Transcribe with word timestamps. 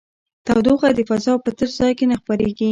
تودوخه 0.45 0.89
د 0.97 0.99
فضا 1.09 1.33
په 1.43 1.49
تش 1.57 1.71
ځای 1.79 1.91
کې 1.97 2.05
نه 2.11 2.15
خپرېږي. 2.21 2.69